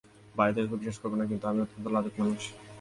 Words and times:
বাইরে 0.35 0.53
থেকে 0.55 0.67
কেউ 0.69 0.79
বিশ্বাস 0.81 0.97
করবে 1.01 1.17
না, 1.19 1.25
কিন্তু 1.29 1.45
আমি 1.49 1.59
অত্যন্ত 1.63 1.85
লাজুক 1.95 2.13
মানুষ। 2.19 2.41